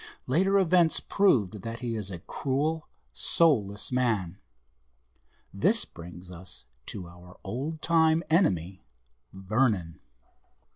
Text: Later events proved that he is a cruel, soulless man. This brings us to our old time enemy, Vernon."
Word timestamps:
Later 0.25 0.57
events 0.57 0.99
proved 0.99 1.61
that 1.61 1.81
he 1.81 1.95
is 1.95 2.09
a 2.09 2.17
cruel, 2.17 2.89
soulless 3.13 3.91
man. 3.91 4.39
This 5.53 5.85
brings 5.85 6.31
us 6.31 6.65
to 6.87 7.07
our 7.07 7.37
old 7.43 7.83
time 7.83 8.23
enemy, 8.27 8.83
Vernon." 9.31 9.99